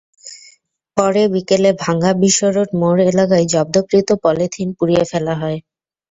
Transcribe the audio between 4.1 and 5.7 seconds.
Polythene পুড়িয়ে ফেলা হয়।